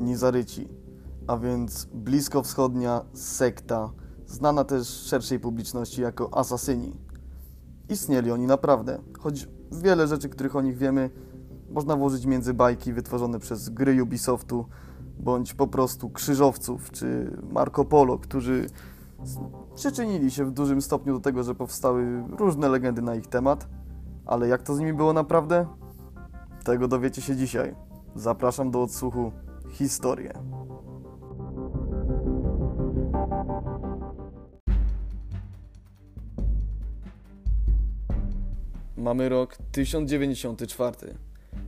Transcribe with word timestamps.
Nizaryci, 0.00 0.68
a 1.26 1.36
więc 1.36 1.88
bliskowschodnia 1.94 3.04
sekta, 3.12 3.90
znana 4.26 4.64
też 4.64 4.88
szerszej 4.88 5.40
publiczności 5.40 6.02
jako 6.02 6.38
asasyni. 6.38 6.96
Istnieli 7.88 8.30
oni 8.30 8.46
naprawdę, 8.46 8.98
choć 9.18 9.48
wiele 9.72 10.06
rzeczy, 10.06 10.28
których 10.28 10.56
o 10.56 10.60
nich 10.60 10.76
wiemy, 10.76 11.10
można 11.70 11.96
włożyć 11.96 12.26
między 12.26 12.54
bajki 12.54 12.92
wytworzone 12.92 13.38
przez 13.38 13.68
gry 13.68 14.02
Ubisoftu, 14.02 14.66
bądź 15.18 15.54
po 15.54 15.66
prostu 15.66 16.10
krzyżowców 16.10 16.90
czy 16.90 17.36
Marco 17.50 17.84
Polo, 17.84 18.18
którzy 18.18 18.66
przyczynili 19.74 20.30
się 20.30 20.44
w 20.44 20.50
dużym 20.50 20.82
stopniu 20.82 21.14
do 21.14 21.20
tego, 21.20 21.42
że 21.42 21.54
powstały 21.54 22.24
różne 22.38 22.68
legendy 22.68 23.02
na 23.02 23.14
ich 23.14 23.26
temat. 23.26 23.68
Ale 24.26 24.48
jak 24.48 24.62
to 24.62 24.74
z 24.74 24.78
nimi 24.78 24.92
było 24.92 25.12
naprawdę? 25.12 25.66
Tego 26.64 26.88
dowiecie 26.88 27.22
się 27.22 27.36
dzisiaj. 27.36 27.74
Zapraszam 28.14 28.70
do 28.70 28.82
odsłuchu 28.82 29.32
historię. 29.72 30.32
Mamy 38.96 39.28
rok 39.28 39.56
1094. 39.72 40.96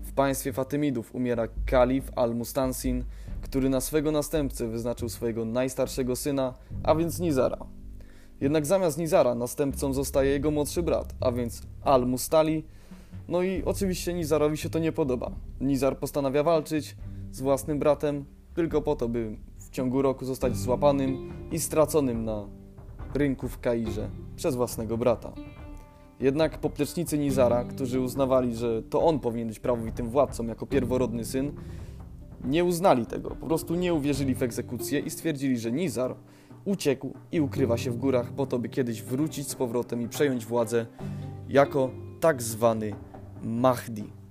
W 0.02 0.12
państwie 0.12 0.52
Fatymidów 0.52 1.14
umiera 1.14 1.48
kalif 1.66 2.10
al-Mustansin, 2.16 3.04
który 3.42 3.68
na 3.68 3.80
swego 3.80 4.10
następcę 4.10 4.68
wyznaczył 4.68 5.08
swojego 5.08 5.44
najstarszego 5.44 6.16
syna, 6.16 6.54
a 6.82 6.94
więc 6.94 7.20
Nizara. 7.20 7.58
Jednak 8.40 8.66
zamiast 8.66 8.98
Nizara 8.98 9.34
następcą 9.34 9.92
zostaje 9.92 10.30
jego 10.30 10.50
młodszy 10.50 10.82
brat, 10.82 11.14
a 11.20 11.32
więc 11.32 11.62
al-Mustali. 11.82 12.64
No 13.28 13.42
i 13.42 13.62
oczywiście 13.64 14.14
Nizarowi 14.14 14.56
się 14.56 14.70
to 14.70 14.78
nie 14.78 14.92
podoba. 14.92 15.30
Nizar 15.60 15.98
postanawia 15.98 16.42
walczyć 16.42 16.96
z 17.32 17.40
własnym 17.40 17.78
bratem 17.78 18.24
tylko 18.54 18.82
po 18.82 18.96
to, 18.96 19.08
by 19.08 19.36
w 19.58 19.70
ciągu 19.70 20.02
roku 20.02 20.24
zostać 20.24 20.56
złapanym 20.56 21.32
i 21.52 21.60
straconym 21.60 22.24
na 22.24 22.46
rynku 23.14 23.48
w 23.48 23.60
Kairze 23.60 24.10
przez 24.36 24.56
własnego 24.56 24.98
brata. 24.98 25.32
Jednak 26.20 26.58
poplecznicy 26.58 27.18
Nizara, 27.18 27.64
którzy 27.64 28.00
uznawali, 28.00 28.56
że 28.56 28.82
to 28.82 29.02
on 29.02 29.20
powinien 29.20 29.48
być 29.48 29.60
prawowitym 29.60 30.10
władcą 30.10 30.46
jako 30.46 30.66
pierworodny 30.66 31.24
syn, 31.24 31.52
nie 32.44 32.64
uznali 32.64 33.06
tego, 33.06 33.30
po 33.30 33.46
prostu 33.46 33.74
nie 33.74 33.94
uwierzyli 33.94 34.34
w 34.34 34.42
egzekucję 34.42 35.00
i 35.00 35.10
stwierdzili, 35.10 35.58
że 35.58 35.72
Nizar 35.72 36.16
uciekł 36.64 37.12
i 37.32 37.40
ukrywa 37.40 37.76
się 37.76 37.90
w 37.90 37.96
górach 37.96 38.32
po 38.32 38.46
to, 38.46 38.58
by 38.58 38.68
kiedyś 38.68 39.02
wrócić 39.02 39.48
z 39.48 39.54
powrotem 39.54 40.02
i 40.02 40.08
przejąć 40.08 40.46
władzę 40.46 40.86
jako 41.48 41.90
tak 42.20 42.42
zwany 42.42 42.94
Mahdi. 43.42 44.21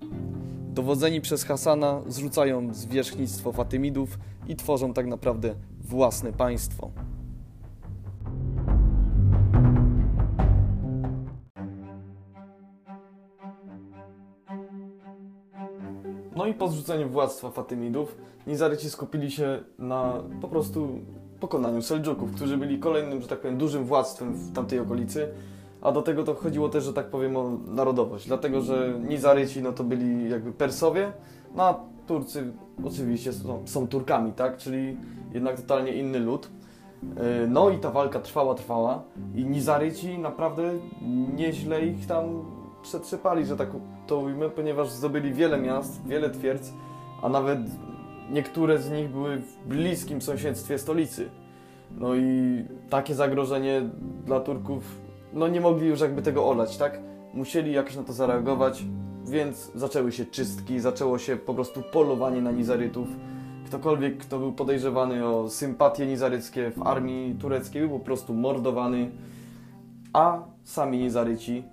Dowodzeni 0.71 1.21
przez 1.21 1.43
Hasana 1.43 2.01
zrzucają 2.07 2.73
zwierzchnictwo 2.73 3.51
Fatymidów 3.51 4.19
i 4.47 4.55
tworzą 4.55 4.93
tak 4.93 5.07
naprawdę 5.07 5.55
własne 5.81 6.33
państwo. 6.33 6.91
No 16.35 16.45
i 16.45 16.53
po 16.53 16.67
zrzuceniu 16.67 17.09
władztwa 17.09 17.51
Fatymidów, 17.51 18.17
Nizaryci 18.47 18.89
skupili 18.89 19.31
się 19.31 19.63
na 19.79 20.23
po 20.41 20.47
prostu 20.47 20.99
pokonaniu 21.39 21.81
Seldżuków, 21.81 22.31
którzy 22.31 22.57
byli 22.57 22.79
kolejnym, 22.79 23.21
że 23.21 23.27
tak 23.27 23.39
powiem, 23.41 23.57
dużym 23.57 23.85
władztwem 23.85 24.33
w 24.33 24.53
tamtej 24.53 24.79
okolicy. 24.79 25.27
A 25.81 25.91
do 25.91 26.01
tego 26.01 26.23
to 26.23 26.35
chodziło 26.35 26.69
też, 26.69 26.83
że 26.83 26.93
tak 26.93 27.09
powiem, 27.09 27.37
o 27.37 27.49
narodowość, 27.67 28.27
dlatego 28.27 28.61
że 28.61 28.93
Nizaryci 29.07 29.61
no 29.61 29.71
to 29.71 29.83
byli 29.83 30.29
jakby 30.29 30.51
Persowie, 30.51 31.11
no 31.55 31.63
a 31.63 31.79
Turcy 32.07 32.53
oczywiście 32.85 33.33
są, 33.33 33.61
są 33.65 33.87
Turkami, 33.87 34.33
tak? 34.33 34.57
Czyli 34.57 34.97
jednak 35.33 35.61
totalnie 35.61 35.93
inny 35.93 36.19
lud. 36.19 36.49
Yy, 37.03 37.47
No 37.47 37.69
i 37.69 37.77
ta 37.77 37.91
walka 37.91 38.19
trwała, 38.19 38.55
trwała 38.55 39.03
i 39.35 39.45
Nizaryci 39.45 40.19
naprawdę 40.19 40.63
nieźle 41.35 41.85
ich 41.85 42.07
tam 42.07 42.45
przetrzepali, 42.81 43.45
że 43.45 43.57
tak 43.57 43.69
to 44.07 44.17
ujmę, 44.17 44.49
ponieważ 44.49 44.89
zdobyli 44.89 45.33
wiele 45.33 45.57
miast, 45.57 46.07
wiele 46.07 46.29
twierdz, 46.29 46.73
a 47.21 47.29
nawet 47.29 47.59
niektóre 48.31 48.79
z 48.79 48.91
nich 48.91 49.09
były 49.09 49.37
w 49.37 49.67
bliskim 49.67 50.21
sąsiedztwie 50.21 50.77
stolicy. 50.77 51.29
No 51.97 52.15
i 52.15 52.63
takie 52.89 53.15
zagrożenie 53.15 53.81
dla 54.25 54.39
Turków, 54.39 55.00
no 55.33 55.47
nie 55.47 55.61
mogli 55.61 55.87
już 55.87 55.99
jakby 55.99 56.21
tego 56.21 56.49
olać, 56.49 56.77
tak? 56.77 56.99
Musieli 57.33 57.71
jakoś 57.73 57.95
na 57.95 58.03
to 58.03 58.13
zareagować, 58.13 58.83
więc 59.25 59.71
zaczęły 59.75 60.11
się 60.11 60.25
czystki, 60.25 60.79
zaczęło 60.79 61.17
się 61.17 61.35
po 61.35 61.53
prostu 61.53 61.81
polowanie 61.91 62.41
na 62.41 62.51
Nizarytów. 62.51 63.07
Ktokolwiek, 63.65 64.17
kto 64.17 64.39
był 64.39 64.51
podejrzewany 64.51 65.27
o 65.27 65.49
sympatie 65.49 66.05
nizaryckie 66.05 66.71
w 66.71 66.81
armii 66.81 67.35
tureckiej, 67.35 67.81
był 67.81 67.99
po 67.99 68.05
prostu 68.05 68.33
mordowany, 68.33 69.11
a 70.13 70.43
sami 70.63 70.97
Nizaryci 70.97 71.63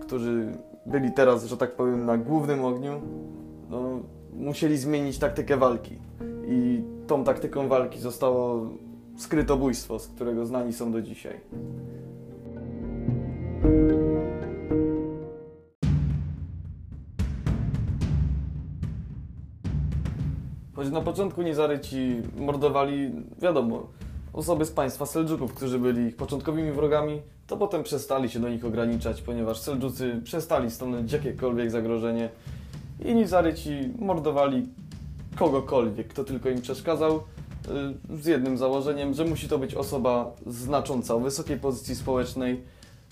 którzy 0.00 0.52
byli 0.86 1.12
teraz, 1.12 1.44
że 1.44 1.56
tak 1.56 1.76
powiem, 1.76 2.06
na 2.06 2.18
głównym 2.18 2.64
ogniu, 2.64 3.00
no, 3.70 4.00
musieli 4.32 4.78
zmienić 4.78 5.18
taktykę 5.18 5.56
walki. 5.56 5.98
I 6.48 6.82
tą 7.06 7.24
taktyką 7.24 7.68
walki 7.68 8.00
zostało 8.00 8.70
skrytobójstwo, 9.16 9.98
z 9.98 10.08
którego 10.08 10.46
znani 10.46 10.72
są 10.72 10.92
do 10.92 11.02
dzisiaj. 11.02 11.40
Choć 20.76 20.90
na 20.90 21.00
początku 21.00 21.42
Nizaryci 21.42 22.22
mordowali, 22.38 23.10
wiadomo, 23.38 23.86
osoby 24.32 24.64
z 24.64 24.70
państwa 24.70 25.06
Seldżuków, 25.06 25.54
którzy 25.54 25.78
byli 25.78 26.02
ich 26.02 26.16
początkowymi 26.16 26.72
wrogami, 26.72 27.22
to 27.46 27.56
potem 27.56 27.82
przestali 27.82 28.30
się 28.30 28.40
do 28.40 28.48
nich 28.48 28.64
ograniczać, 28.64 29.22
ponieważ 29.22 29.58
Seldżucy 29.58 30.20
przestali 30.24 30.70
stanowić 30.70 31.12
jakiekolwiek 31.12 31.70
zagrożenie 31.70 32.28
i 33.04 33.14
Nizaryci 33.14 33.92
mordowali 33.98 34.68
kogokolwiek, 35.36 36.08
kto 36.08 36.24
tylko 36.24 36.48
im 36.48 36.60
przeszkadzał, 36.60 37.16
y, 37.16 37.20
z 38.22 38.26
jednym 38.26 38.58
założeniem, 38.58 39.14
że 39.14 39.24
musi 39.24 39.48
to 39.48 39.58
być 39.58 39.74
osoba 39.74 40.32
znacząca, 40.46 41.14
o 41.14 41.20
wysokiej 41.20 41.58
pozycji 41.58 41.94
społecznej, 41.94 42.62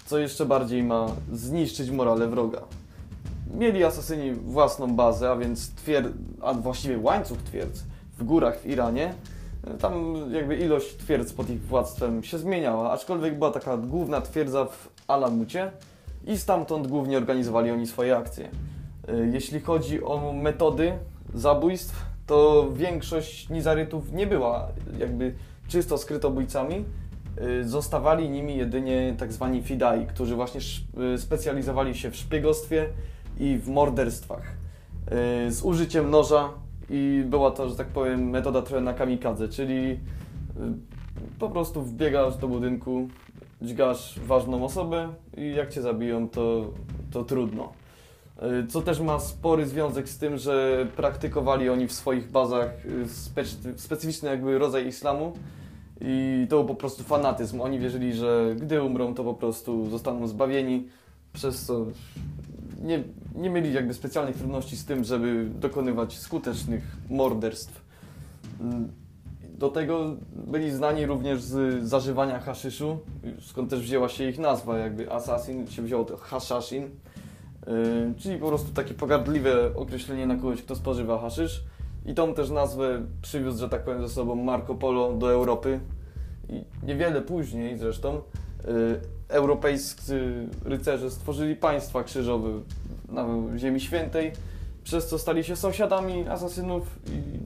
co 0.06 0.18
jeszcze 0.18 0.46
bardziej 0.46 0.82
ma 0.82 1.06
zniszczyć 1.32 1.90
morale 1.90 2.28
wroga. 2.28 2.62
Mieli 3.54 3.84
asasyni 3.84 4.32
własną 4.32 4.96
bazę, 4.96 5.30
a 5.30 5.36
więc 5.36 5.74
twierd, 5.74 6.08
a 6.42 6.54
właściwie 6.54 6.98
łańcuch 6.98 7.38
twierdz 7.42 7.84
w 8.18 8.24
górach 8.24 8.58
w 8.58 8.66
Iranie, 8.66 9.14
tam 9.80 10.14
jakby 10.32 10.56
ilość 10.56 10.96
twierdz 10.96 11.32
pod 11.32 11.50
ich 11.50 11.62
władztwem 11.62 12.22
się 12.22 12.38
zmieniała, 12.38 12.92
aczkolwiek 12.92 13.38
była 13.38 13.50
taka 13.50 13.76
główna 13.76 14.20
twierdza 14.20 14.64
w 14.64 14.88
Alamucie 15.08 15.70
i 16.26 16.38
stamtąd 16.38 16.86
głównie 16.86 17.16
organizowali 17.16 17.70
oni 17.70 17.86
swoje 17.86 18.16
akcje. 18.16 18.48
Y, 19.08 19.30
Jeśli 19.32 19.60
chodzi 19.60 20.04
o 20.04 20.32
metody 20.32 20.92
zabójstw, 21.34 22.02
to 22.26 22.68
większość 22.72 23.48
Nizarytów 23.48 24.12
nie 24.12 24.26
była 24.26 24.68
jakby 24.98 25.34
czysto 25.68 25.98
skrytobójcami. 25.98 26.84
Y, 27.60 27.68
Zostawali 27.68 28.30
nimi 28.30 28.56
jedynie 28.56 29.14
tak 29.18 29.32
zwani 29.32 29.62
fidai, 29.62 30.06
którzy 30.06 30.34
właśnie 30.34 30.60
specjalizowali 31.16 31.94
się 31.94 32.10
w 32.10 32.16
szpiegostwie 32.16 32.88
i 33.40 33.58
w 33.58 33.68
morderstwach. 33.68 34.42
Y, 35.46 35.52
Z 35.52 35.62
użyciem 35.62 36.10
noża 36.10 36.48
i 36.90 37.22
była 37.26 37.50
to, 37.50 37.68
że 37.68 37.76
tak 37.76 37.86
powiem, 37.86 38.30
metoda 38.30 38.62
trochę 38.62 38.80
na 38.84 38.94
kamikadze, 38.94 39.48
czyli 39.48 39.90
y, 39.90 39.98
po 41.38 41.48
prostu 41.48 41.82
wbiegasz 41.82 42.36
do 42.36 42.48
budynku, 42.48 43.08
dźgasz 43.62 44.20
ważną 44.26 44.64
osobę 44.64 45.08
i 45.36 45.54
jak 45.54 45.70
cię 45.72 45.82
zabiją, 45.82 46.28
to, 46.28 46.70
to 47.10 47.24
trudno. 47.24 47.72
Y, 48.64 48.66
Co 48.66 48.82
też 48.82 49.00
ma 49.00 49.18
spory 49.18 49.66
związek 49.66 50.08
z 50.08 50.18
tym, 50.18 50.38
że 50.38 50.86
praktykowali 50.96 51.68
oni 51.68 51.86
w 51.86 51.92
swoich 51.92 52.30
bazach 52.30 52.70
specyficzny 53.76 54.28
jakby 54.28 54.58
rodzaj 54.58 54.86
islamu 54.86 55.32
i 56.00 56.46
to 56.50 56.56
był 56.56 56.64
po 56.66 56.74
prostu 56.74 57.02
fanatyzm. 57.02 57.60
Oni 57.60 57.78
wierzyli, 57.78 58.12
że 58.12 58.54
gdy 58.60 58.82
umrą, 58.82 59.14
to 59.14 59.24
po 59.24 59.34
prostu 59.34 59.90
zostaną 59.90 60.26
zbawieni, 60.26 60.88
przez 61.32 61.66
co 61.66 61.86
nie, 62.82 63.04
nie 63.34 63.50
mieli 63.50 63.72
jakby 63.72 63.94
specjalnych 63.94 64.36
trudności 64.36 64.76
z 64.76 64.84
tym, 64.84 65.04
żeby 65.04 65.46
dokonywać 65.54 66.18
skutecznych 66.18 66.96
morderstw. 67.10 67.84
Mm, 68.60 68.92
Do 69.58 69.68
tego 69.68 70.16
byli 70.46 70.70
znani 70.70 71.06
również 71.06 71.42
z 71.42 71.84
zażywania 71.88 72.40
haszyszu, 72.40 72.98
skąd 73.40 73.70
też 73.70 73.80
wzięła 73.80 74.08
się 74.08 74.28
ich 74.28 74.38
nazwa, 74.38 74.78
jakby 74.78 75.12
assassin 75.12 75.66
się 75.66 75.82
wzięło 75.82 76.04
to 76.04 76.16
haszaszin, 76.16 76.82
yy, 76.82 78.14
czyli 78.16 78.38
po 78.38 78.48
prostu 78.48 78.72
takie 78.72 78.94
pogardliwe 78.94 79.76
określenie 79.76 80.26
na 80.26 80.36
kogoś, 80.36 80.62
kto 80.62 80.76
spożywa 80.76 81.18
haszysz. 81.18 81.64
I 82.06 82.14
tą 82.14 82.34
też 82.34 82.50
nazwę 82.50 83.02
przywiózł, 83.22 83.58
że 83.58 83.68
tak 83.68 83.84
powiem, 83.84 84.02
ze 84.02 84.14
sobą 84.14 84.34
Marco 84.34 84.74
Polo 84.74 85.12
do 85.12 85.32
Europy. 85.32 85.80
I 86.48 86.64
niewiele 86.86 87.22
później 87.22 87.78
zresztą 87.78 88.16
y, 88.16 88.20
europejscy 89.28 90.46
rycerze 90.64 91.10
stworzyli 91.10 91.56
państwa 91.56 92.04
krzyżowe 92.04 92.48
na 93.08 93.26
Ziemi 93.56 93.80
Świętej, 93.80 94.32
przez 94.84 95.08
co 95.08 95.18
stali 95.18 95.44
się 95.44 95.56
sąsiadami 95.56 96.28
asasynów 96.28 96.98
i 97.08 97.40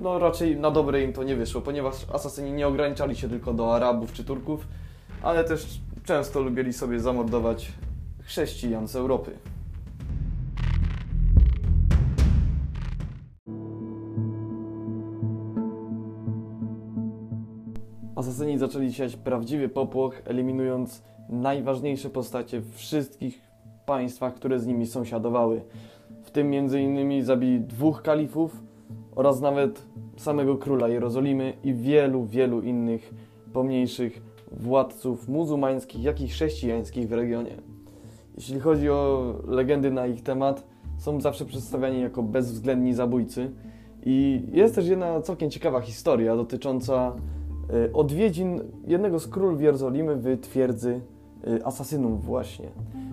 no 0.00 0.18
raczej 0.18 0.56
na 0.56 0.70
dobre 0.70 1.02
im 1.02 1.12
to 1.12 1.22
nie 1.22 1.36
wyszło, 1.36 1.60
ponieważ 1.60 1.94
asasyni 2.12 2.52
nie 2.52 2.66
ograniczali 2.66 3.16
się 3.16 3.28
tylko 3.28 3.54
do 3.54 3.74
Arabów 3.74 4.12
czy 4.12 4.24
Turków, 4.24 4.68
ale 5.22 5.44
też 5.44 5.80
często 6.04 6.40
lubili 6.40 6.72
sobie 6.72 7.00
zamordować 7.00 7.72
chrześcijan 8.22 8.88
z 8.88 8.96
Europy. 8.96 9.38
Asasyni 18.16 18.58
zaczęli 18.58 18.92
siać 18.92 19.16
prawdziwy 19.16 19.68
popłoch, 19.68 20.22
eliminując 20.24 21.02
najważniejsze 21.28 22.10
postacie 22.10 22.62
wszystkich 22.74 23.45
państwach, 23.86 24.34
które 24.34 24.58
z 24.60 24.66
nimi 24.66 24.86
sąsiadowały. 24.86 25.60
W 26.22 26.30
tym 26.30 26.52
m.in. 26.54 27.24
zabili 27.24 27.60
dwóch 27.60 28.02
kalifów 28.02 28.62
oraz 29.14 29.40
nawet 29.40 29.82
samego 30.16 30.56
króla 30.56 30.88
Jerozolimy 30.88 31.52
i 31.64 31.74
wielu, 31.74 32.24
wielu 32.24 32.60
innych 32.60 33.14
pomniejszych 33.52 34.22
władców 34.52 35.28
muzułmańskich, 35.28 36.02
jak 36.02 36.20
i 36.20 36.28
chrześcijańskich 36.28 37.08
w 37.08 37.12
regionie. 37.12 37.56
Jeśli 38.36 38.60
chodzi 38.60 38.90
o 38.90 39.34
legendy 39.46 39.90
na 39.90 40.06
ich 40.06 40.22
temat, 40.22 40.66
są 40.98 41.20
zawsze 41.20 41.44
przedstawiani 41.44 42.00
jako 42.00 42.22
bezwzględni 42.22 42.94
zabójcy. 42.94 43.50
I 44.04 44.42
jest 44.52 44.74
też 44.74 44.88
jedna 44.88 45.20
całkiem 45.20 45.50
ciekawa 45.50 45.80
historia 45.80 46.36
dotycząca 46.36 47.16
y, 47.88 47.92
odwiedzin 47.92 48.60
jednego 48.86 49.18
z 49.18 49.28
królów 49.28 49.62
Jerozolimy 49.62 50.16
w 50.16 50.40
twierdzy 50.40 51.00
y, 51.48 51.64
asasynów 51.64 52.24
właśnie, 52.24 52.68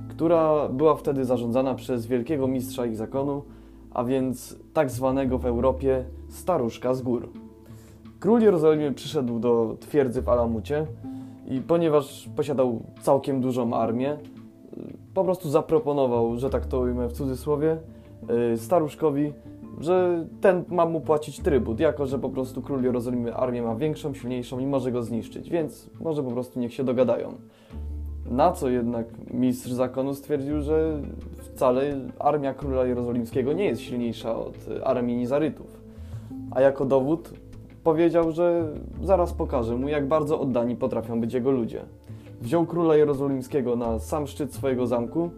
która 0.10 0.70
była 0.70 0.96
wtedy 0.96 1.26
zarządzana 1.26 1.76
przez 1.76 2.06
wielkiego 2.06 2.48
mistrza 2.48 2.86
ich 2.86 2.98
zakonu, 2.98 3.44
a 3.92 4.04
więc 4.04 4.60
tak 4.74 4.92
zwanego 4.92 5.38
w 5.38 5.46
Europie 5.46 6.06
staruszka 6.30 6.94
z 6.94 7.02
gór. 7.02 7.30
Król 8.20 8.42
Jerozolimy 8.42 8.92
przyszedł 8.92 9.40
do 9.40 9.76
twierdzy 9.80 10.22
w 10.22 10.30
Alamucie 10.30 10.88
i 11.48 11.62
ponieważ 11.62 12.30
posiadał 12.36 12.84
całkiem 13.02 13.42
dużą 13.42 13.74
armię, 13.74 14.18
po 15.14 15.24
prostu 15.24 15.50
zaproponował, 15.50 16.38
że 16.38 16.50
tak 16.50 16.66
to 16.66 16.80
ujmę 16.80 17.08
w 17.08 17.14
cudzysłowie, 17.14 17.78
y, 18.54 18.58
staruszkowi, 18.58 19.34
że 19.80 20.26
ten 20.42 20.64
ma 20.68 20.86
mu 20.86 21.02
płacić 21.02 21.40
trybut, 21.40 21.80
jako 21.80 22.06
że 22.06 22.20
po 22.20 22.30
prostu 22.30 22.62
król 22.62 22.84
Jerozolimy 22.84 23.36
armię 23.36 23.62
ma 23.62 23.76
większą, 23.76 24.14
silniejszą 24.14 24.60
i 24.60 24.66
może 24.66 24.92
go 24.92 25.04
zniszczyć, 25.04 25.50
więc 25.50 25.90
może 26.00 26.24
po 26.24 26.32
prostu 26.32 26.60
niech 26.60 26.74
się 26.74 26.84
dogadają. 26.84 27.34
Na 28.34 28.52
co 28.52 28.70
jednak 28.70 29.06
mistrz 29.34 29.72
zakonu 29.72 30.16
stwierdził, 30.16 30.62
że 30.62 31.02
wcale 31.38 31.82
armia 32.20 32.54
króla 32.54 32.86
jerozolimskiego 32.86 33.54
nie 33.54 33.66
jest 33.66 33.82
silniejsza 33.82 34.36
od 34.36 34.56
armii 34.84 35.16
Nizarytów. 35.16 35.82
A 36.52 36.62
jako 36.62 36.86
dowód 36.86 37.34
powiedział, 37.84 38.32
że 38.32 38.68
zaraz 39.04 39.34
pokaże 39.34 39.76
mu, 39.76 39.90
jak 39.90 40.08
bardzo 40.08 40.40
oddani 40.40 40.76
potrafią 40.76 41.22
być 41.22 41.34
jego 41.34 41.52
ludzie. 41.52 41.82
Wziął 42.42 42.66
króla 42.66 42.96
jerozolimskiego 42.96 43.76
na 43.76 44.00
sam 44.00 44.28
szczyt 44.28 44.54
swojego 44.54 44.88
zamku 44.88 45.30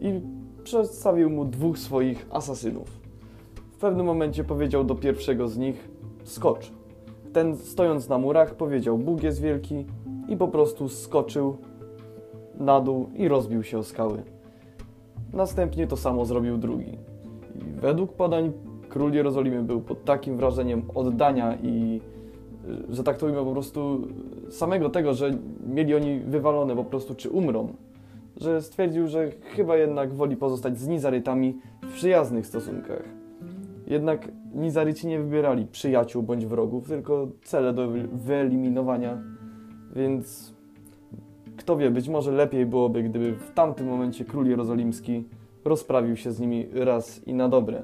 i 0.00 0.20
przedstawił 0.64 1.30
mu 1.30 1.44
dwóch 1.44 1.78
swoich 1.78 2.26
asasynów. 2.30 2.88
W 3.72 3.76
pewnym 3.76 4.06
momencie 4.06 4.44
powiedział 4.44 4.84
do 4.84 4.94
pierwszego 4.94 5.48
z 5.48 5.58
nich: 5.58 5.88
Skocz. 6.24 6.72
Ten, 7.32 7.56
stojąc 7.56 8.08
na 8.08 8.18
murach, 8.18 8.54
powiedział: 8.54 8.98
Bóg 8.98 9.22
jest 9.22 9.40
wielki, 9.40 9.84
i 10.28 10.36
po 10.36 10.48
prostu 10.48 10.88
skoczył 10.88 11.56
na 12.58 12.80
dół 12.80 13.08
i 13.16 13.28
rozbił 13.28 13.62
się 13.62 13.78
o 13.78 13.82
skały. 13.82 14.22
Następnie 15.32 15.86
to 15.86 15.96
samo 15.96 16.24
zrobił 16.24 16.58
drugi. 16.58 16.98
I 17.54 17.80
według 17.80 18.12
podań 18.12 18.52
król 18.88 19.12
Jerozolimy 19.12 19.62
był 19.62 19.80
pod 19.80 20.04
takim 20.04 20.36
wrażeniem 20.36 20.82
oddania 20.94 21.56
i 21.62 22.00
że 22.88 23.04
tak 23.04 23.18
to 23.18 23.26
ujmę 23.26 23.44
po 23.44 23.52
prostu 23.52 24.08
samego 24.50 24.90
tego, 24.90 25.14
że 25.14 25.30
mieli 25.66 25.94
oni 25.94 26.20
wywalone 26.20 26.76
po 26.76 26.84
prostu 26.84 27.14
czy 27.14 27.30
umrą, 27.30 27.68
że 28.36 28.62
stwierdził, 28.62 29.08
że 29.08 29.30
chyba 29.30 29.76
jednak 29.76 30.14
woli 30.14 30.36
pozostać 30.36 30.78
z 30.78 30.88
Nizarytami 30.88 31.58
w 31.82 31.92
przyjaznych 31.92 32.46
stosunkach. 32.46 33.02
Jednak 33.86 34.28
Nizaryci 34.54 35.06
nie 35.06 35.18
wybierali 35.18 35.66
przyjaciół 35.66 36.22
bądź 36.22 36.46
wrogów, 36.46 36.88
tylko 36.88 37.28
cele 37.44 37.72
do 37.72 37.88
wyeliminowania, 38.12 39.22
więc 39.96 40.54
kto 41.56 41.76
wie, 41.76 41.90
być 41.90 42.08
może 42.08 42.32
lepiej 42.32 42.66
byłoby, 42.66 43.02
gdyby 43.02 43.32
w 43.32 43.50
tamtym 43.54 43.86
momencie 43.86 44.24
król 44.24 44.46
jerozolimski 44.46 45.24
rozprawił 45.64 46.16
się 46.16 46.32
z 46.32 46.40
nimi 46.40 46.66
raz 46.72 47.26
i 47.26 47.34
na 47.34 47.48
dobre. 47.48 47.82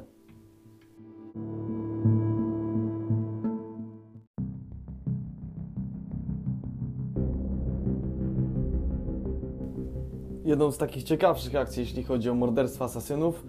Jedną 10.44 10.70
z 10.70 10.78
takich 10.78 11.02
ciekawszych 11.02 11.56
akcji, 11.56 11.80
jeśli 11.80 12.02
chodzi 12.02 12.30
o 12.30 12.34
morderstwa 12.34 12.84
asasynów, 12.84 13.46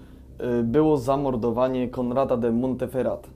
y, 0.59 0.63
było 0.63 0.97
zamordowanie 0.97 1.89
Konrada 1.89 2.37
de 2.37 2.51
Monteferrat. 2.51 3.29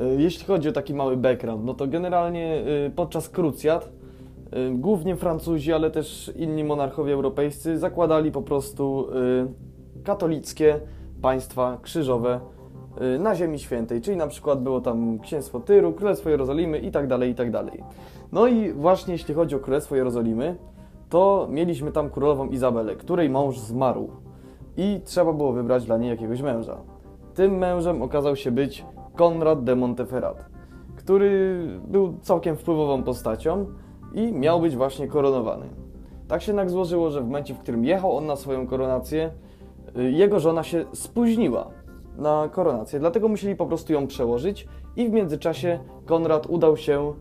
Y, 0.00 0.22
jeśli 0.22 0.44
chodzi 0.44 0.68
o 0.68 0.72
taki 0.72 0.94
mały 0.94 1.16
background, 1.16 1.64
no 1.64 1.74
to 1.74 1.86
generalnie 1.86 2.64
y, 2.86 2.90
podczas 2.90 3.28
krucjat 3.28 3.88
głównie 4.74 5.16
Francuzi, 5.16 5.72
ale 5.72 5.90
też 5.90 6.32
inni 6.36 6.64
monarchowie 6.64 7.12
europejscy 7.12 7.78
zakładali 7.78 8.32
po 8.32 8.42
prostu 8.42 9.06
katolickie 10.04 10.80
państwa 11.22 11.78
krzyżowe 11.82 12.40
na 13.18 13.34
Ziemi 13.34 13.58
Świętej, 13.58 14.00
czyli 14.00 14.16
na 14.16 14.26
przykład 14.26 14.62
było 14.62 14.80
tam 14.80 15.18
Księstwo 15.18 15.60
Tyru, 15.60 15.92
Królestwo 15.92 16.30
Jerozolimy 16.30 16.78
i 16.78 16.90
tak 16.90 17.06
dalej, 17.06 17.30
i 17.30 17.34
tak 17.34 17.50
dalej. 17.50 17.84
No 18.32 18.46
i 18.46 18.72
właśnie 18.72 19.12
jeśli 19.12 19.34
chodzi 19.34 19.56
o 19.56 19.58
Królestwo 19.58 19.96
Jerozolimy, 19.96 20.56
to 21.08 21.48
mieliśmy 21.50 21.92
tam 21.92 22.10
królową 22.10 22.48
Izabelę, 22.48 22.96
której 22.96 23.30
mąż 23.30 23.58
zmarł 23.58 24.08
i 24.76 25.00
trzeba 25.04 25.32
było 25.32 25.52
wybrać 25.52 25.84
dla 25.84 25.98
niej 25.98 26.10
jakiegoś 26.10 26.42
męża. 26.42 26.76
Tym 27.34 27.58
mężem 27.58 28.02
okazał 28.02 28.36
się 28.36 28.50
być 28.50 28.84
Konrad 29.14 29.64
de 29.64 29.76
Monteferrat, 29.76 30.44
który 30.96 31.60
był 31.88 32.14
całkiem 32.20 32.56
wpływową 32.56 33.02
postacią 33.02 33.66
i 34.12 34.32
miał 34.32 34.60
być 34.60 34.76
właśnie 34.76 35.08
koronowany. 35.08 35.66
Tak 36.28 36.42
się 36.42 36.52
jednak 36.52 36.70
złożyło, 36.70 37.10
że 37.10 37.20
w 37.20 37.24
momencie, 37.24 37.54
w 37.54 37.58
którym 37.58 37.84
jechał 37.84 38.16
on 38.16 38.26
na 38.26 38.36
swoją 38.36 38.66
koronację, 38.66 39.30
y, 39.98 40.10
jego 40.10 40.40
żona 40.40 40.62
się 40.62 40.84
spóźniła 40.92 41.70
na 42.16 42.48
koronację, 42.52 43.00
dlatego 43.00 43.28
musieli 43.28 43.56
po 43.56 43.66
prostu 43.66 43.92
ją 43.92 44.06
przełożyć 44.06 44.68
i 44.96 45.08
w 45.08 45.12
międzyczasie 45.12 45.78
Konrad 46.06 46.46
udał 46.46 46.76
się 46.76 47.12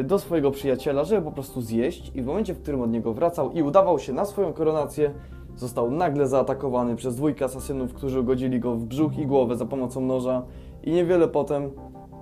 Y, 0.00 0.04
do 0.04 0.18
swojego 0.18 0.50
przyjaciela, 0.50 1.04
żeby 1.04 1.22
po 1.22 1.32
prostu 1.32 1.60
zjeść 1.60 2.12
i 2.14 2.22
w 2.22 2.26
momencie, 2.26 2.54
w 2.54 2.62
którym 2.62 2.80
od 2.80 2.90
niego 2.90 3.14
wracał 3.14 3.52
i 3.52 3.62
udawał 3.62 3.98
się 3.98 4.12
na 4.12 4.24
swoją 4.24 4.52
koronację, 4.52 5.10
został 5.56 5.90
nagle 5.90 6.26
zaatakowany 6.26 6.96
przez 6.96 7.16
dwójkę 7.16 7.44
asasynów, 7.44 7.94
którzy 7.94 8.20
ugodzili 8.20 8.60
go 8.60 8.74
w 8.74 8.84
brzuch 8.84 9.18
i 9.18 9.26
głowę 9.26 9.56
za 9.56 9.66
pomocą 9.66 10.00
noża 10.00 10.42
i 10.82 10.92
niewiele 10.92 11.28
potem, 11.28 11.70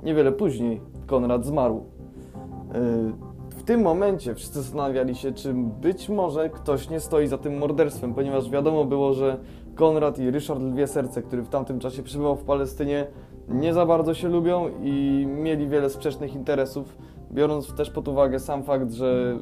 niewiele 0.03 0.33
później 0.33 0.81
Konrad 1.07 1.45
zmarł. 1.45 1.77
Y, 1.77 3.32
w 3.63 3.65
tym 3.65 3.83
momencie 3.83 4.35
wszyscy 4.35 4.63
zastanawiali 4.63 5.15
się, 5.15 5.33
czy 5.33 5.55
być 5.55 6.09
może 6.09 6.51
ktoś 6.51 6.91
nie 6.91 7.01
stoi 7.01 7.27
za 7.27 7.39
tym 7.39 7.59
morderstwem, 7.59 8.15
ponieważ 8.15 8.51
wiadomo 8.51 8.85
było, 8.85 9.13
że 9.13 9.37
Konrad 9.75 10.19
i 10.19 10.31
Ryszard 10.31 10.61
Lwie 10.61 10.87
Serce, 10.87 11.23
który 11.23 11.43
w 11.43 11.49
tamtym 11.49 11.79
czasie 11.79 12.03
przebywał 12.03 12.37
w 12.37 12.45
Palestynie, 12.45 13.07
nie 13.49 13.75
za 13.75 13.87
bardzo 13.87 14.15
się 14.15 14.29
lubią 14.29 14.71
i 14.83 15.27
mieli 15.29 15.69
wiele 15.69 15.91
sprzecznych 15.91 16.35
interesów 16.35 16.99
biorąc 17.33 17.75
też 17.75 17.91
pod 17.91 18.09
uwagę 18.09 18.39
sam 18.39 18.63
fakt, 18.63 18.93
że 18.93 19.39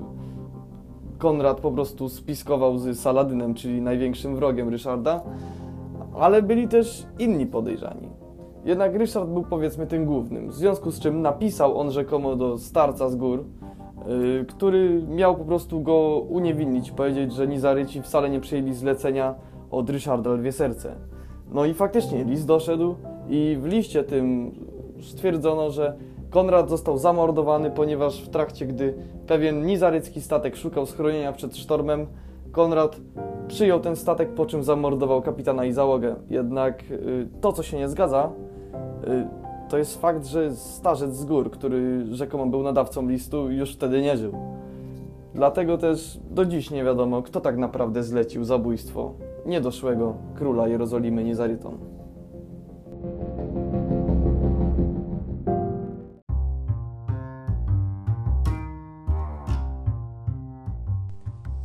Konrad 1.19 1.61
po 1.61 1.73
prostu 1.73 2.09
spiskował 2.09 2.79
z 2.79 2.99
Saladynem, 2.99 3.55
czyli 3.55 3.83
największym 3.83 4.37
wrogiem 4.37 4.69
Ryszarda, 4.69 5.21
ale 6.19 6.43
byli 6.43 6.69
też 6.69 7.07
inni 7.19 7.47
podejrzani. 7.47 8.09
Jednak 8.65 8.95
Ryszard 8.95 9.29
był 9.29 9.43
powiedzmy 9.43 9.87
tym 9.87 10.05
głównym, 10.05 10.49
w 10.49 10.55
związku 10.55 10.91
z 10.91 11.01
czym 11.01 11.23
napisał 11.23 11.79
on 11.79 11.91
rzekomo 11.91 12.37
do 12.37 12.59
starca 12.59 13.09
z 13.09 13.17
gór, 13.17 13.45
który 14.49 15.03
miał 15.09 15.37
po 15.37 15.45
prostu 15.45 15.81
go 15.81 16.27
uniewinnić, 16.29 16.91
powiedzieć, 16.91 17.33
że 17.33 17.49
Nizaryci 17.49 18.03
wcale 18.03 18.31
nie 18.31 18.41
przyjęli 18.41 18.75
zlecenia 18.75 19.35
od 19.71 19.91
Ryszarda 19.91 20.31
Lwie 20.31 20.53
Serce. 20.53 20.95
No 21.53 21.65
i 21.65 21.75
faktycznie 21.75 22.25
list 22.25 22.47
doszedł 22.47 22.95
i 23.29 23.59
w 23.61 23.67
liście 23.67 24.05
tym 24.05 24.53
stwierdzono, 25.01 25.71
że 25.71 25.97
Konrad 26.31 26.71
został 26.71 26.99
zamordowany, 26.99 27.71
ponieważ 27.71 28.23
w 28.23 28.29
trakcie, 28.29 28.67
gdy 28.67 28.95
pewien 29.27 29.67
nizarycki 29.67 30.21
statek 30.21 30.57
szukał 30.57 30.87
schronienia 30.87 31.33
przed 31.33 31.57
sztormem, 31.57 32.07
Konrad 32.53 32.97
przyjął 33.49 33.81
ten 33.81 33.97
statek, 33.97 34.35
po 34.35 34.47
czym 34.47 34.63
zamordował 34.63 35.23
kapitana 35.23 35.65
i 35.65 35.73
załogę. 35.73 36.17
Jednak 36.31 36.83
y, 36.91 37.29
to, 37.41 37.53
co 37.53 37.63
się 37.63 37.77
nie 37.77 37.89
zgadza, 37.89 38.31
y, 39.09 39.50
to 39.71 39.79
jest 39.79 40.01
fakt, 40.01 40.27
że 40.27 40.57
starzec 40.57 41.15
z 41.15 41.25
gór, 41.25 41.51
który 41.51 42.07
rzekomo 42.15 42.47
był 42.47 42.63
nadawcą 42.63 43.09
listu, 43.09 43.51
już 43.51 43.73
wtedy 43.75 44.03
nie 44.03 44.17
żył. 44.17 44.33
Dlatego 45.35 45.79
też 45.79 46.21
do 46.31 46.45
dziś 46.45 46.71
nie 46.71 46.85
wiadomo, 46.85 47.23
kto 47.23 47.41
tak 47.41 47.57
naprawdę 47.57 48.03
zlecił 48.03 48.45
zabójstwo 48.45 49.15
niedoszłego 49.47 50.15
króla 50.35 50.69
Jerozolimy 50.69 51.25
Nizaryton. 51.25 52.00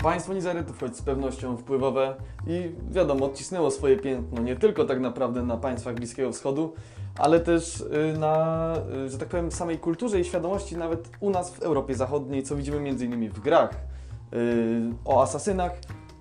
Państwo 0.05 0.33
Nizarytów, 0.33 0.79
choć 0.79 0.97
z 0.97 1.01
pewnością 1.01 1.57
wpływowe 1.57 2.15
i 2.47 2.71
wiadomo, 2.91 3.25
odcisnęło 3.25 3.71
swoje 3.71 3.97
piętno 3.97 4.41
nie 4.41 4.55
tylko 4.55 4.85
tak 4.85 4.99
naprawdę 4.99 5.43
na 5.43 5.57
państwach 5.57 5.95
Bliskiego 5.95 6.31
Wschodu, 6.31 6.73
ale 7.17 7.39
też 7.39 7.81
y, 7.81 8.19
na, 8.19 8.73
y, 9.05 9.09
że 9.09 9.17
tak 9.17 9.27
powiem, 9.27 9.51
samej 9.51 9.79
kulturze 9.79 10.19
i 10.19 10.25
świadomości 10.25 10.77
nawet 10.77 11.09
u 11.19 11.29
nas 11.29 11.51
w 11.51 11.59
Europie 11.59 11.95
Zachodniej, 11.95 12.43
co 12.43 12.55
widzimy 12.55 12.77
m.in. 12.77 13.29
w 13.29 13.39
grach 13.39 13.69
y, 14.33 14.37
o 15.05 15.23
asasynach, 15.23 15.71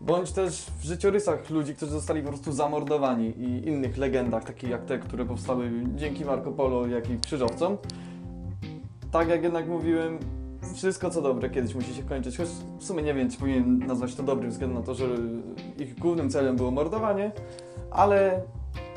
bądź 0.01 0.33
też 0.33 0.67
w 0.79 0.85
życiorysach 0.85 1.51
ludzi, 1.51 1.75
którzy 1.75 1.93
zostali 1.93 2.23
po 2.23 2.29
prostu 2.29 2.53
zamordowani 2.53 3.27
i 3.27 3.69
innych 3.69 3.97
legendach, 3.97 4.45
takich 4.45 4.71
jak 4.71 4.85
te, 4.85 4.99
które 4.99 5.25
powstały 5.25 5.71
dzięki 5.95 6.25
Marco 6.25 6.53
Polo, 6.53 6.87
jak 6.87 7.11
i 7.11 7.19
krzyżowcom. 7.19 7.79
Tak 9.11 9.29
jak 9.29 9.43
jednak 9.43 9.69
mówiłem, 9.69 10.19
wszystko 10.75 11.11
co 11.11 11.23
dobre 11.23 11.51
kiedyś 11.51 11.75
musi 11.75 11.95
się 11.95 12.03
kończyć, 12.03 12.37
choć 12.37 12.49
w 12.79 12.85
sumie 12.85 13.03
nie 13.03 13.15
wiem, 13.15 13.31
czy 13.31 13.39
powinien 13.39 13.79
nazwać 13.79 14.15
to 14.15 14.23
dobrym, 14.23 14.51
względu 14.51 14.79
na 14.79 14.83
to, 14.87 14.95
że 14.95 15.07
ich 15.79 15.99
głównym 15.99 16.31
celem 16.31 16.57
było 16.57 16.71
mordowanie, 16.71 17.33
ale 17.91 18.43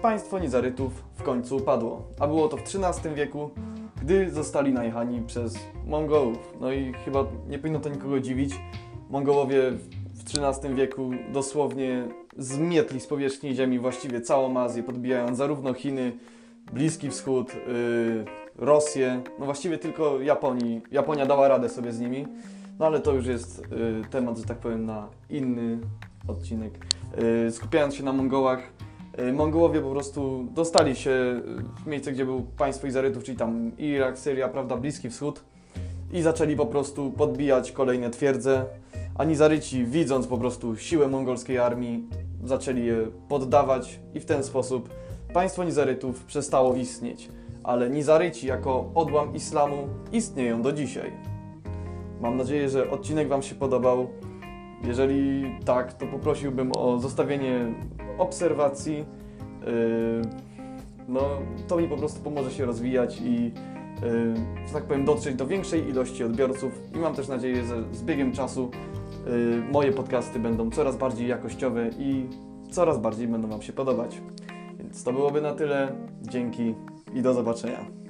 państwo 0.01 0.39
Nizarytów 0.39 1.03
w 1.15 1.23
końcu 1.23 1.55
upadło, 1.55 2.07
a 2.19 2.27
było 2.27 2.47
to 2.47 2.57
w 2.57 2.61
XIII 2.61 3.15
wieku, 3.15 3.49
gdy 4.01 4.31
zostali 4.31 4.73
najechani 4.73 5.21
przez 5.21 5.57
Mongołów. 5.85 6.53
No 6.61 6.71
i 6.71 6.93
chyba 7.05 7.25
nie 7.49 7.59
powinno 7.59 7.79
to 7.79 7.89
nikogo 7.89 8.19
dziwić. 8.19 8.55
Mongołowie 9.09 9.71
w 10.13 10.37
XIII 10.37 10.75
wieku 10.75 11.11
dosłownie 11.33 12.07
zmietli 12.37 12.99
z 12.99 13.07
powierzchni 13.07 13.55
ziemi 13.55 13.79
właściwie 13.79 14.21
całą 14.21 14.59
Azję, 14.59 14.83
podbijając 14.83 15.37
zarówno 15.37 15.73
Chiny, 15.73 16.11
Bliski 16.73 17.09
Wschód, 17.09 17.55
yy, 17.55 18.25
Rosję, 18.57 19.21
no 19.39 19.45
właściwie 19.45 19.77
tylko 19.77 20.21
Japonii. 20.21 20.81
Japonia 20.91 21.25
dała 21.25 21.47
radę 21.47 21.69
sobie 21.69 21.91
z 21.91 21.99
nimi, 21.99 22.27
no 22.79 22.85
ale 22.85 22.99
to 22.99 23.13
już 23.13 23.25
jest 23.25 23.59
y, 23.59 24.09
temat, 24.09 24.37
że 24.37 24.43
tak 24.43 24.57
powiem, 24.57 24.85
na 24.85 25.07
inny 25.29 25.79
odcinek. 26.27 26.73
Y, 27.47 27.51
skupiając 27.51 27.95
się 27.95 28.03
na 28.03 28.13
Mongołach, 28.13 28.59
y, 29.19 29.33
Mongołowie 29.33 29.81
po 29.81 29.91
prostu 29.91 30.47
dostali 30.51 30.95
się 30.95 31.41
w 31.83 31.87
miejsce, 31.87 32.11
gdzie 32.11 32.25
był 32.25 32.41
państwo 32.41 32.87
Izarytów, 32.87 33.23
czyli 33.23 33.37
tam 33.37 33.71
Irak, 33.77 34.19
Syria, 34.19 34.47
prawda, 34.47 34.77
Bliski 34.77 35.09
Wschód 35.09 35.43
i 36.13 36.21
zaczęli 36.21 36.55
po 36.55 36.65
prostu 36.65 37.11
podbijać 37.11 37.71
kolejne 37.71 38.09
twierdze, 38.09 38.65
a 39.17 39.23
Nizaryci 39.23 39.85
widząc 39.85 40.27
po 40.27 40.37
prostu 40.37 40.75
siłę 40.75 41.07
mongolskiej 41.07 41.57
armii, 41.59 42.07
zaczęli 42.43 42.85
je 42.85 43.07
poddawać 43.29 43.99
i 44.13 44.19
w 44.19 44.25
ten 44.25 44.43
sposób 44.43 44.89
państwo 45.33 45.63
Nizarytów 45.63 46.25
przestało 46.25 46.75
istnieć 46.75 47.29
ale 47.67 47.89
Nizaryci 47.89 48.47
jako 48.47 48.91
odłam 48.95 49.35
islamu 49.35 49.87
istnieją 50.11 50.61
do 50.61 50.71
dzisiaj. 50.71 51.11
Mam 52.21 52.37
nadzieję, 52.37 52.69
że 52.69 52.89
odcinek 52.91 53.27
Wam 53.27 53.41
się 53.41 53.55
podobał. 53.55 54.07
Jeżeli 54.83 55.51
tak, 55.65 55.93
to 55.93 56.07
poprosiłbym 56.07 56.71
o 56.77 56.99
zostawienie 56.99 57.73
obserwacji. 58.17 58.97
Yy, 58.97 60.21
no, 61.07 61.21
to 61.67 61.77
mi 61.77 61.87
po 61.87 61.97
prostu 61.97 62.23
pomoże 62.23 62.51
się 62.51 62.65
rozwijać 62.65 63.21
i, 63.21 63.43
yy, 63.43 63.51
że 64.67 64.73
tak 64.73 64.83
powiem, 64.83 65.05
dotrzeć 65.05 65.35
do 65.35 65.47
większej 65.47 65.89
ilości 65.89 66.23
odbiorców. 66.23 66.71
I 66.95 66.99
mam 66.99 67.15
też 67.15 67.27
nadzieję, 67.27 67.65
że 67.65 67.83
z 67.93 68.03
biegiem 68.03 68.31
czasu 68.31 68.71
yy, 69.25 69.61
moje 69.71 69.91
podcasty 69.91 70.39
będą 70.39 70.71
coraz 70.71 70.97
bardziej 70.97 71.27
jakościowe 71.27 71.89
i 71.99 72.27
coraz 72.69 72.99
bardziej 72.99 73.27
będą 73.27 73.47
Wam 73.47 73.61
się 73.61 73.73
podobać. 73.73 74.21
Więc 74.79 75.03
to 75.03 75.13
byłoby 75.13 75.41
na 75.41 75.53
tyle. 75.53 75.95
Dzięki 76.21 76.75
i 77.13 77.21
do 77.21 77.33
zobaczenia. 77.33 78.06